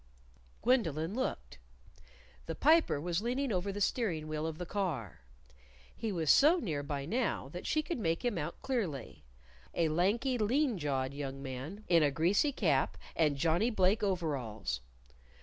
[0.63, 1.59] _"Gwendolyn looked.
[2.47, 5.19] The Piper was leaning over the steering wheel of the car.
[5.95, 9.25] He was so near by now that she could make him out clearly
[9.75, 14.81] a lanky, lean jawed young man in a greasy cap and Johnnie Blake overalls.